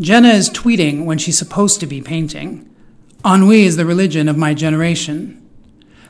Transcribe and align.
Jenna 0.00 0.28
is 0.28 0.48
tweeting 0.48 1.04
when 1.04 1.18
she's 1.18 1.36
supposed 1.36 1.80
to 1.80 1.86
be 1.86 2.00
painting. 2.00 2.72
Ennui 3.26 3.64
is 3.64 3.76
the 3.76 3.84
religion 3.84 4.28
of 4.28 4.36
my 4.36 4.54
generation. 4.54 5.44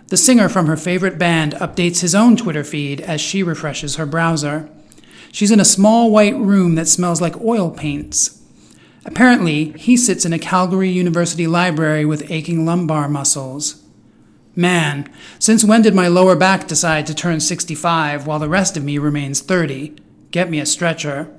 The 0.08 0.18
singer 0.18 0.50
from 0.50 0.66
her 0.66 0.76
favorite 0.76 1.18
band 1.18 1.54
updates 1.54 2.00
his 2.00 2.14
own 2.14 2.36
Twitter 2.36 2.64
feed 2.64 3.00
as 3.00 3.20
she 3.20 3.42
refreshes 3.42 3.96
her 3.96 4.04
browser. 4.04 4.68
She's 5.32 5.50
in 5.50 5.60
a 5.60 5.64
small 5.64 6.10
white 6.10 6.36
room 6.36 6.74
that 6.74 6.88
smells 6.88 7.22
like 7.22 7.40
oil 7.40 7.70
paints. 7.70 8.42
Apparently, 9.06 9.72
he 9.72 9.96
sits 9.96 10.26
in 10.26 10.34
a 10.34 10.38
Calgary 10.38 10.90
University 10.90 11.46
library 11.46 12.04
with 12.04 12.30
aching 12.30 12.66
lumbar 12.66 13.08
muscles. 13.08 13.82
Man, 14.54 15.10
since 15.38 15.64
when 15.64 15.80
did 15.80 15.94
my 15.94 16.08
lower 16.08 16.36
back 16.36 16.68
decide 16.68 17.06
to 17.06 17.14
turn 17.14 17.40
65 17.40 18.26
while 18.26 18.38
the 18.38 18.48
rest 18.50 18.76
of 18.76 18.84
me 18.84 18.98
remains 18.98 19.40
30? 19.40 19.96
Get 20.30 20.50
me 20.50 20.60
a 20.60 20.66
stretcher. 20.66 21.37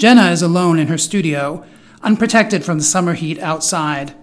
Jenna 0.00 0.30
is 0.30 0.40
alone 0.40 0.78
in 0.78 0.86
her 0.86 0.96
studio, 0.96 1.62
unprotected 2.00 2.64
from 2.64 2.78
the 2.78 2.84
summer 2.84 3.12
heat 3.12 3.38
outside. 3.38 4.14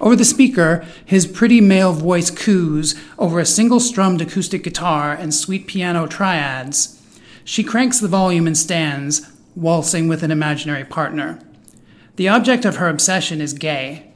Over 0.00 0.16
the 0.16 0.24
speaker, 0.24 0.84
his 1.04 1.24
pretty 1.24 1.60
male 1.60 1.92
voice 1.92 2.32
coos 2.32 2.96
over 3.16 3.38
a 3.38 3.46
single 3.46 3.78
strummed 3.78 4.20
acoustic 4.20 4.64
guitar 4.64 5.12
and 5.12 5.32
sweet 5.32 5.68
piano 5.68 6.08
triads. 6.08 7.00
She 7.44 7.62
cranks 7.62 8.00
the 8.00 8.08
volume 8.08 8.48
and 8.48 8.58
stands, 8.58 9.30
waltzing 9.54 10.08
with 10.08 10.24
an 10.24 10.32
imaginary 10.32 10.84
partner. 10.84 11.38
The 12.16 12.28
object 12.28 12.64
of 12.64 12.78
her 12.78 12.88
obsession 12.88 13.40
is 13.40 13.52
gay. 13.52 14.10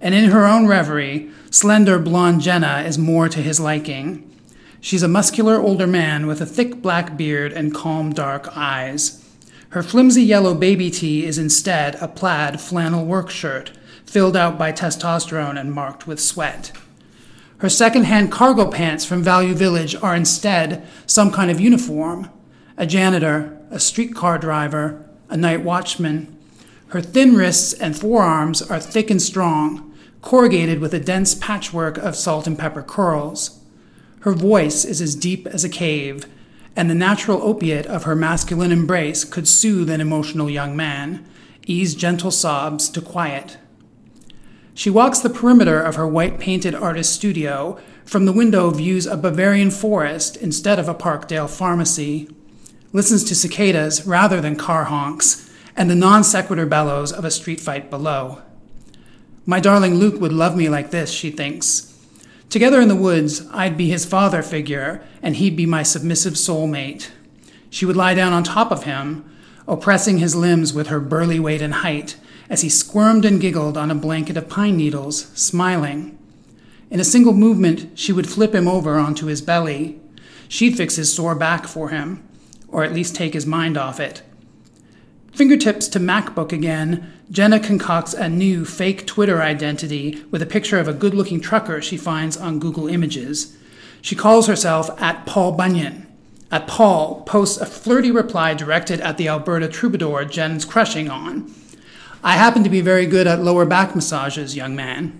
And 0.00 0.16
in 0.16 0.30
her 0.30 0.46
own 0.46 0.66
reverie, 0.66 1.30
slender 1.52 2.00
blonde 2.00 2.40
Jenna 2.40 2.82
is 2.84 2.98
more 2.98 3.28
to 3.28 3.40
his 3.40 3.60
liking. 3.60 4.28
She's 4.80 5.04
a 5.04 5.08
muscular 5.08 5.60
older 5.60 5.86
man 5.86 6.26
with 6.26 6.40
a 6.40 6.46
thick 6.46 6.82
black 6.82 7.16
beard 7.16 7.52
and 7.52 7.72
calm 7.72 8.12
dark 8.12 8.48
eyes. 8.56 9.23
Her 9.74 9.82
flimsy 9.82 10.22
yellow 10.22 10.54
baby 10.54 10.88
tee 10.88 11.26
is 11.26 11.36
instead 11.36 11.96
a 11.96 12.06
plaid 12.06 12.60
flannel 12.60 13.04
work 13.04 13.28
shirt, 13.28 13.72
filled 14.06 14.36
out 14.36 14.56
by 14.56 14.70
testosterone 14.70 15.58
and 15.58 15.72
marked 15.72 16.06
with 16.06 16.20
sweat. 16.20 16.70
Her 17.58 17.68
second-hand 17.68 18.30
cargo 18.30 18.70
pants 18.70 19.04
from 19.04 19.24
Value 19.24 19.52
Village 19.52 19.96
are 19.96 20.14
instead 20.14 20.86
some 21.06 21.32
kind 21.32 21.50
of 21.50 21.58
uniform 21.58 22.30
a 22.76 22.86
janitor, 22.86 23.58
a 23.72 23.80
streetcar 23.80 24.38
driver, 24.38 25.04
a 25.28 25.36
night 25.36 25.64
watchman. 25.64 26.38
Her 26.90 27.00
thin 27.00 27.34
wrists 27.34 27.72
and 27.72 27.98
forearms 27.98 28.62
are 28.62 28.78
thick 28.78 29.10
and 29.10 29.20
strong, 29.20 29.92
corrugated 30.22 30.78
with 30.78 30.94
a 30.94 31.00
dense 31.00 31.34
patchwork 31.34 31.98
of 31.98 32.14
salt 32.14 32.46
and 32.46 32.56
pepper 32.56 32.82
curls. 32.82 33.58
Her 34.20 34.34
voice 34.34 34.84
is 34.84 35.00
as 35.00 35.16
deep 35.16 35.48
as 35.48 35.64
a 35.64 35.68
cave, 35.68 36.26
and 36.76 36.90
the 36.90 36.94
natural 36.94 37.42
opiate 37.42 37.86
of 37.86 38.04
her 38.04 38.16
masculine 38.16 38.72
embrace 38.72 39.24
could 39.24 39.46
soothe 39.46 39.90
an 39.90 40.00
emotional 40.00 40.50
young 40.50 40.76
man, 40.76 41.24
ease 41.66 41.94
gentle 41.94 42.30
sobs 42.30 42.88
to 42.88 43.00
quiet. 43.00 43.58
She 44.74 44.90
walks 44.90 45.20
the 45.20 45.30
perimeter 45.30 45.80
of 45.80 45.94
her 45.94 46.06
white 46.06 46.40
painted 46.40 46.74
artist 46.74 47.12
studio. 47.12 47.78
From 48.04 48.24
the 48.24 48.32
window, 48.32 48.70
views 48.70 49.06
a 49.06 49.16
Bavarian 49.16 49.70
forest 49.70 50.36
instead 50.36 50.78
of 50.78 50.88
a 50.88 50.94
Parkdale 50.94 51.48
pharmacy 51.48 52.28
listens 52.92 53.24
to 53.24 53.34
cicadas 53.34 54.06
rather 54.06 54.40
than 54.40 54.56
car 54.56 54.84
honks, 54.84 55.50
and 55.76 55.90
the 55.90 55.94
non 55.94 56.24
sequitur 56.24 56.66
bellows 56.66 57.12
of 57.12 57.24
a 57.24 57.30
street 57.30 57.60
fight 57.60 57.90
below. 57.90 58.40
My 59.46 59.60
darling 59.60 59.96
Luke 59.96 60.20
would 60.20 60.32
love 60.32 60.56
me 60.56 60.68
like 60.68 60.90
this, 60.90 61.10
she 61.10 61.30
thinks. 61.30 61.93
Together 62.54 62.80
in 62.80 62.86
the 62.86 62.94
woods, 62.94 63.44
I'd 63.50 63.76
be 63.76 63.88
his 63.88 64.04
father 64.04 64.40
figure, 64.40 65.02
and 65.20 65.34
he'd 65.34 65.56
be 65.56 65.66
my 65.66 65.82
submissive 65.82 66.34
soulmate. 66.34 67.10
She 67.68 67.84
would 67.84 67.96
lie 67.96 68.14
down 68.14 68.32
on 68.32 68.44
top 68.44 68.70
of 68.70 68.84
him, 68.84 69.28
oppressing 69.66 70.18
his 70.18 70.36
limbs 70.36 70.72
with 70.72 70.86
her 70.86 71.00
burly 71.00 71.40
weight 71.40 71.60
and 71.60 71.74
height, 71.74 72.14
as 72.48 72.60
he 72.60 72.68
squirmed 72.68 73.24
and 73.24 73.40
giggled 73.40 73.76
on 73.76 73.90
a 73.90 73.96
blanket 73.96 74.36
of 74.36 74.48
pine 74.48 74.76
needles, 74.76 75.32
smiling. 75.34 76.16
In 76.92 77.00
a 77.00 77.04
single 77.04 77.32
movement, 77.32 77.98
she 77.98 78.12
would 78.12 78.30
flip 78.30 78.54
him 78.54 78.68
over 78.68 78.98
onto 79.00 79.26
his 79.26 79.42
belly. 79.42 80.00
She'd 80.46 80.76
fix 80.76 80.94
his 80.94 81.12
sore 81.12 81.34
back 81.34 81.66
for 81.66 81.88
him, 81.88 82.22
or 82.68 82.84
at 82.84 82.94
least 82.94 83.16
take 83.16 83.34
his 83.34 83.46
mind 83.46 83.76
off 83.76 83.98
it. 83.98 84.22
Fingertips 85.34 85.88
to 85.88 85.98
MacBook 85.98 86.52
again, 86.52 87.12
Jenna 87.28 87.58
concocts 87.58 88.14
a 88.14 88.28
new 88.28 88.64
fake 88.64 89.04
Twitter 89.04 89.42
identity 89.42 90.22
with 90.30 90.40
a 90.40 90.46
picture 90.46 90.78
of 90.78 90.86
a 90.86 90.92
good 90.92 91.12
looking 91.12 91.40
trucker 91.40 91.82
she 91.82 91.96
finds 91.96 92.36
on 92.36 92.60
Google 92.60 92.86
Images. 92.86 93.56
She 94.00 94.14
calls 94.14 94.46
herself 94.46 94.90
at 95.02 95.26
Paul 95.26 95.50
Bunyan. 95.52 96.06
At 96.52 96.68
Paul 96.68 97.22
posts 97.22 97.60
a 97.60 97.66
flirty 97.66 98.12
reply 98.12 98.54
directed 98.54 99.00
at 99.00 99.16
the 99.16 99.26
Alberta 99.26 99.66
troubadour 99.66 100.24
Jen's 100.24 100.64
crushing 100.64 101.10
on. 101.10 101.52
I 102.22 102.34
happen 102.34 102.62
to 102.62 102.70
be 102.70 102.80
very 102.80 103.06
good 103.06 103.26
at 103.26 103.42
lower 103.42 103.66
back 103.66 103.96
massages, 103.96 104.54
young 104.54 104.76
man. 104.76 105.18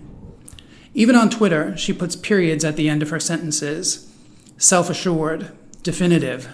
Even 0.93 1.17
on 1.17 1.29
Twitter, 1.29 1.75
she 1.75 1.91
puts 1.91 2.15
periods 2.15 2.63
at 2.63 2.77
the 2.77 2.87
end 2.87 3.01
of 3.01 3.09
her 3.09 3.19
sentences. 3.19 4.09
Self 4.57 4.89
assured, 4.89 5.51
definitive, 5.83 6.47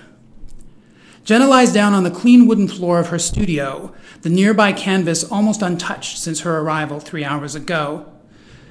Jenna 1.24 1.48
lies 1.48 1.72
down 1.72 1.94
on 1.94 2.04
the 2.04 2.12
clean 2.12 2.48
wooden 2.48 2.68
floor 2.68 3.00
of 3.00 3.10
her 3.10 3.20
studio, 3.20 3.94
the 4.22 4.30
nearby 4.30 4.74
canvas 4.74 5.24
almost 5.24 5.62
untouched 5.62 6.18
since 6.18 6.42
her 6.42 6.60
arrival 6.60 7.00
three 7.00 7.24
hours 7.24 7.54
ago. 7.54 8.12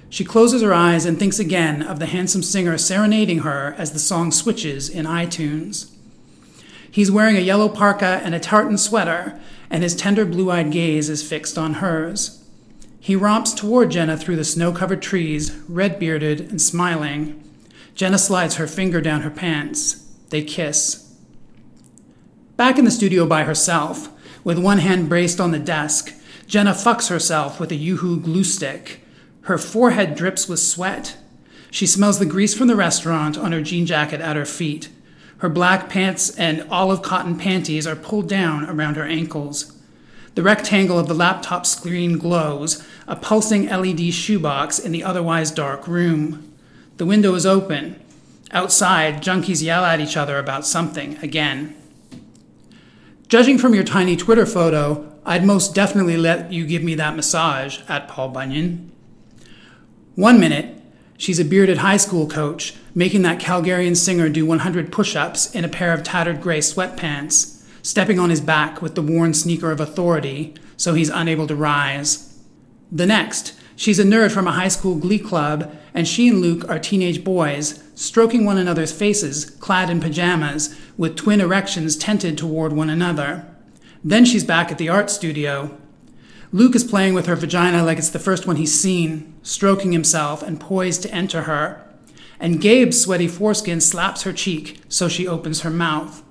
She 0.08 0.24
closes 0.24 0.60
her 0.60 0.74
eyes 0.74 1.06
and 1.06 1.18
thinks 1.18 1.38
again 1.38 1.80
of 1.80 2.00
the 2.00 2.06
handsome 2.06 2.42
singer 2.42 2.76
serenading 2.76 3.40
her 3.40 3.76
as 3.78 3.92
the 3.92 4.00
song 4.00 4.32
switches 4.32 4.88
in 4.88 5.06
iTunes. 5.06 5.92
He's 6.90 7.10
wearing 7.10 7.36
a 7.36 7.40
yellow 7.40 7.68
parka 7.68 8.20
and 8.24 8.34
a 8.34 8.40
tartan 8.40 8.76
sweater, 8.76 9.38
and 9.70 9.84
his 9.84 9.94
tender 9.94 10.24
blue 10.24 10.50
eyed 10.50 10.72
gaze 10.72 11.08
is 11.08 11.26
fixed 11.26 11.56
on 11.56 11.74
hers. 11.74 12.44
He 12.98 13.14
romps 13.14 13.54
toward 13.54 13.92
Jenna 13.92 14.16
through 14.16 14.36
the 14.36 14.44
snow 14.44 14.72
covered 14.72 15.00
trees, 15.00 15.56
red 15.68 16.00
bearded 16.00 16.40
and 16.40 16.60
smiling. 16.60 17.40
Jenna 17.94 18.18
slides 18.18 18.56
her 18.56 18.66
finger 18.66 19.00
down 19.00 19.22
her 19.22 19.30
pants. 19.30 20.04
They 20.30 20.42
kiss. 20.42 21.09
Back 22.60 22.78
in 22.78 22.84
the 22.84 22.90
studio 22.90 23.24
by 23.24 23.44
herself, 23.44 24.10
with 24.44 24.58
one 24.58 24.80
hand 24.80 25.08
braced 25.08 25.40
on 25.40 25.50
the 25.50 25.58
desk, 25.58 26.12
Jenna 26.46 26.72
fucks 26.72 27.08
herself 27.08 27.58
with 27.58 27.72
a 27.72 27.74
UHU 27.74 28.22
glue 28.22 28.44
stick. 28.44 29.00
Her 29.44 29.56
forehead 29.56 30.14
drips 30.14 30.46
with 30.46 30.60
sweat. 30.60 31.16
She 31.70 31.86
smells 31.86 32.18
the 32.18 32.26
grease 32.26 32.52
from 32.52 32.68
the 32.68 32.76
restaurant 32.76 33.38
on 33.38 33.52
her 33.52 33.62
jean 33.62 33.86
jacket 33.86 34.20
at 34.20 34.36
her 34.36 34.44
feet. 34.44 34.90
Her 35.38 35.48
black 35.48 35.88
pants 35.88 36.36
and 36.36 36.66
olive 36.70 37.00
cotton 37.00 37.38
panties 37.38 37.86
are 37.86 37.96
pulled 37.96 38.28
down 38.28 38.68
around 38.68 38.96
her 38.96 39.06
ankles. 39.06 39.78
The 40.34 40.42
rectangle 40.42 40.98
of 40.98 41.08
the 41.08 41.14
laptop 41.14 41.64
screen 41.64 42.18
glows, 42.18 42.86
a 43.06 43.16
pulsing 43.16 43.68
LED 43.68 44.12
shoebox 44.12 44.78
in 44.78 44.92
the 44.92 45.02
otherwise 45.02 45.50
dark 45.50 45.88
room. 45.88 46.52
The 46.98 47.06
window 47.06 47.34
is 47.36 47.46
open. 47.46 47.98
Outside, 48.50 49.22
junkies 49.22 49.62
yell 49.62 49.86
at 49.86 49.98
each 49.98 50.18
other 50.18 50.38
about 50.38 50.66
something 50.66 51.16
again. 51.22 51.79
Judging 53.30 53.58
from 53.58 53.76
your 53.76 53.84
tiny 53.84 54.16
Twitter 54.16 54.44
photo, 54.44 55.08
I'd 55.24 55.44
most 55.44 55.72
definitely 55.72 56.16
let 56.16 56.52
you 56.52 56.66
give 56.66 56.82
me 56.82 56.96
that 56.96 57.14
massage 57.14 57.78
at 57.88 58.08
Paul 58.08 58.30
Bunyan. 58.30 58.90
One 60.16 60.40
minute, 60.40 60.82
she's 61.16 61.38
a 61.38 61.44
bearded 61.44 61.78
high 61.78 61.96
school 61.96 62.26
coach 62.26 62.74
making 62.92 63.22
that 63.22 63.38
Calgarian 63.38 63.96
singer 63.96 64.28
do 64.28 64.44
100 64.44 64.90
push 64.90 65.14
ups 65.14 65.54
in 65.54 65.64
a 65.64 65.68
pair 65.68 65.92
of 65.92 66.02
tattered 66.02 66.40
gray 66.40 66.58
sweatpants, 66.58 67.62
stepping 67.82 68.18
on 68.18 68.30
his 68.30 68.40
back 68.40 68.82
with 68.82 68.96
the 68.96 69.02
worn 69.02 69.32
sneaker 69.32 69.70
of 69.70 69.78
authority 69.78 70.52
so 70.76 70.94
he's 70.94 71.08
unable 71.08 71.46
to 71.46 71.54
rise. 71.54 72.36
The 72.90 73.06
next, 73.06 73.54
she's 73.76 74.00
a 74.00 74.04
nerd 74.04 74.32
from 74.32 74.48
a 74.48 74.52
high 74.52 74.66
school 74.66 74.96
glee 74.96 75.20
club, 75.20 75.72
and 75.94 76.08
she 76.08 76.30
and 76.30 76.40
Luke 76.40 76.68
are 76.68 76.80
teenage 76.80 77.22
boys 77.22 77.80
stroking 78.00 78.46
one 78.46 78.56
another's 78.56 78.92
faces, 78.92 79.44
clad 79.44 79.90
in 79.90 80.00
pajamas, 80.00 80.74
with 81.00 81.16
twin 81.16 81.40
erections 81.40 81.96
tented 81.96 82.36
toward 82.36 82.74
one 82.74 82.90
another. 82.90 83.46
Then 84.04 84.26
she's 84.26 84.44
back 84.44 84.70
at 84.70 84.76
the 84.76 84.90
art 84.90 85.08
studio. 85.08 85.74
Luke 86.52 86.74
is 86.74 86.84
playing 86.84 87.14
with 87.14 87.24
her 87.24 87.36
vagina 87.36 87.82
like 87.82 87.96
it's 87.96 88.10
the 88.10 88.18
first 88.18 88.46
one 88.46 88.56
he's 88.56 88.78
seen, 88.78 89.32
stroking 89.42 89.92
himself 89.92 90.42
and 90.42 90.60
poised 90.60 91.00
to 91.00 91.10
enter 91.10 91.44
her. 91.44 91.82
And 92.38 92.60
Gabe's 92.60 93.00
sweaty 93.00 93.28
foreskin 93.28 93.80
slaps 93.80 94.24
her 94.24 94.32
cheek 94.34 94.82
so 94.90 95.08
she 95.08 95.26
opens 95.26 95.62
her 95.62 95.70
mouth. 95.70 96.22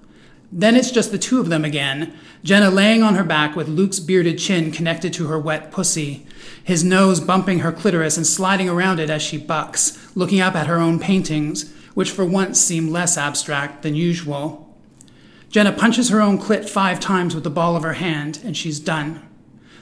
Then 0.51 0.75
it's 0.75 0.91
just 0.91 1.11
the 1.11 1.17
two 1.17 1.39
of 1.39 1.49
them 1.49 1.65
again, 1.65 2.13
Jenna 2.43 2.69
laying 2.69 3.01
on 3.01 3.15
her 3.15 3.23
back 3.23 3.55
with 3.55 3.67
Luke's 3.67 3.99
bearded 3.99 4.37
chin 4.37 4.71
connected 4.71 5.13
to 5.13 5.29
her 5.29 5.39
wet 5.39 5.71
pussy, 5.71 6.27
his 6.63 6.83
nose 6.83 7.19
bumping 7.19 7.59
her 7.59 7.71
clitoris 7.71 8.17
and 8.17 8.27
sliding 8.27 8.69
around 8.69 8.99
it 8.99 9.09
as 9.09 9.23
she 9.23 9.39
bucks, 9.39 10.15
looking 10.15 10.41
up 10.41 10.53
at 10.53 10.67
her 10.67 10.77
own 10.77 10.99
paintings, 10.99 11.73
which 11.99 12.11
for 12.11 12.23
once 12.23 12.57
seem 12.57 12.87
less 12.87 13.17
abstract 13.17 13.81
than 13.83 13.93
usual. 13.93 14.73
Jenna 15.49 15.73
punches 15.73 16.07
her 16.07 16.21
own 16.21 16.39
clit 16.39 16.69
five 16.69 16.97
times 16.97 17.35
with 17.35 17.43
the 17.43 17.49
ball 17.49 17.75
of 17.75 17.83
her 17.83 17.95
hand, 17.95 18.39
and 18.41 18.55
she's 18.55 18.79
done. 18.79 19.21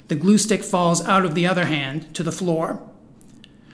The 0.07 0.15
glue 0.15 0.39
stick 0.39 0.63
falls 0.63 1.07
out 1.07 1.25
of 1.25 1.35
the 1.35 1.45
other 1.45 1.65
hand 1.65 2.11
to 2.15 2.23
the 2.23 2.31
floor. 2.31 2.81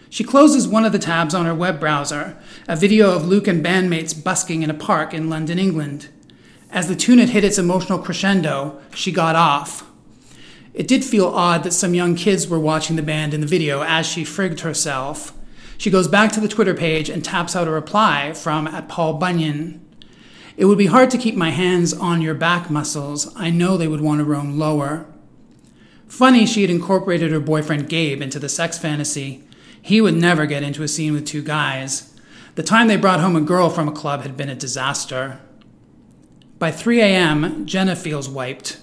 She 0.09 0.25
closes 0.25 0.67
one 0.67 0.83
of 0.83 0.91
the 0.91 0.99
tabs 0.99 1.33
on 1.33 1.45
her 1.45 1.55
web 1.55 1.79
browser, 1.79 2.37
a 2.67 2.75
video 2.75 3.15
of 3.15 3.25
Luke 3.25 3.47
and 3.47 3.63
bandmates 3.63 4.13
busking 4.13 4.61
in 4.61 4.69
a 4.69 4.73
park 4.73 5.13
in 5.13 5.29
London, 5.29 5.57
England. 5.57 6.09
As 6.69 6.89
the 6.89 6.97
tune 6.97 7.19
had 7.19 7.29
hit 7.29 7.45
its 7.45 7.57
emotional 7.57 7.97
crescendo, 7.97 8.77
she 8.93 9.13
got 9.13 9.37
off. 9.37 9.89
It 10.73 10.89
did 10.89 11.05
feel 11.05 11.27
odd 11.27 11.63
that 11.63 11.71
some 11.71 11.93
young 11.93 12.15
kids 12.15 12.49
were 12.49 12.59
watching 12.59 12.97
the 12.97 13.03
band 13.03 13.33
in 13.33 13.39
the 13.39 13.47
video 13.47 13.83
as 13.83 14.05
she 14.05 14.25
frigged 14.25 14.59
herself. 14.59 15.31
She 15.77 15.89
goes 15.89 16.07
back 16.07 16.31
to 16.33 16.39
the 16.39 16.47
Twitter 16.47 16.73
page 16.73 17.09
and 17.09 17.23
taps 17.23 17.55
out 17.55 17.67
a 17.67 17.71
reply 17.71 18.33
from 18.33 18.67
at 18.67 18.87
Paul 18.87 19.15
Bunyan. 19.15 19.79
It 20.55 20.65
would 20.65 20.77
be 20.77 20.85
hard 20.85 21.09
to 21.11 21.17
keep 21.17 21.35
my 21.35 21.49
hands 21.49 21.93
on 21.93 22.21
your 22.21 22.35
back 22.35 22.69
muscles. 22.69 23.33
I 23.35 23.49
know 23.49 23.75
they 23.75 23.87
would 23.87 24.01
want 24.01 24.19
to 24.19 24.25
roam 24.25 24.59
lower. 24.59 25.07
Funny 26.07 26.45
she 26.45 26.61
had 26.61 26.69
incorporated 26.69 27.31
her 27.31 27.39
boyfriend 27.39 27.89
Gabe 27.89 28.21
into 28.21 28.37
the 28.37 28.49
sex 28.49 28.77
fantasy. 28.77 29.43
He 29.81 29.99
would 29.99 30.15
never 30.15 30.45
get 30.45 30.63
into 30.63 30.83
a 30.83 30.87
scene 30.87 31.13
with 31.13 31.25
two 31.25 31.41
guys. 31.41 32.13
The 32.55 32.63
time 32.63 32.87
they 32.87 32.97
brought 32.97 33.19
home 33.19 33.35
a 33.35 33.41
girl 33.41 33.69
from 33.69 33.87
a 33.87 33.91
club 33.91 34.21
had 34.21 34.37
been 34.37 34.49
a 34.49 34.55
disaster. 34.55 35.39
By 36.59 36.69
3 36.71 37.01
a.m., 37.01 37.65
Jenna 37.65 37.95
feels 37.95 38.29
wiped. 38.29 38.77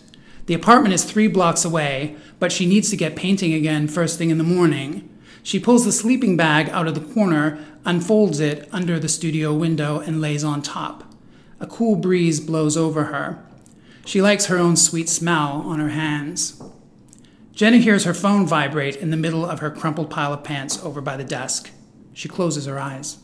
The 0.46 0.54
apartment 0.54 0.92
is 0.92 1.04
three 1.04 1.28
blocks 1.28 1.64
away, 1.64 2.16
but 2.40 2.50
she 2.50 2.66
needs 2.66 2.90
to 2.90 2.96
get 2.96 3.14
painting 3.14 3.52
again 3.52 3.86
first 3.86 4.18
thing 4.18 4.30
in 4.30 4.38
the 4.38 4.44
morning. 4.44 5.09
She 5.42 5.58
pulls 5.58 5.84
the 5.84 5.92
sleeping 5.92 6.36
bag 6.36 6.68
out 6.70 6.86
of 6.86 6.94
the 6.94 7.14
corner, 7.14 7.64
unfolds 7.84 8.40
it 8.40 8.68
under 8.72 8.98
the 8.98 9.08
studio 9.08 9.54
window, 9.54 10.00
and 10.00 10.20
lays 10.20 10.44
on 10.44 10.62
top. 10.62 11.04
A 11.58 11.66
cool 11.66 11.96
breeze 11.96 12.40
blows 12.40 12.76
over 12.76 13.04
her. 13.04 13.44
She 14.04 14.22
likes 14.22 14.46
her 14.46 14.58
own 14.58 14.76
sweet 14.76 15.08
smell 15.08 15.62
on 15.64 15.78
her 15.78 15.90
hands. 15.90 16.60
Jenna 17.52 17.78
hears 17.78 18.04
her 18.04 18.14
phone 18.14 18.46
vibrate 18.46 18.96
in 18.96 19.10
the 19.10 19.16
middle 19.16 19.44
of 19.44 19.60
her 19.60 19.70
crumpled 19.70 20.10
pile 20.10 20.32
of 20.32 20.44
pants 20.44 20.82
over 20.82 21.00
by 21.00 21.16
the 21.16 21.24
desk. 21.24 21.70
She 22.14 22.28
closes 22.28 22.66
her 22.66 22.78
eyes. 22.78 23.18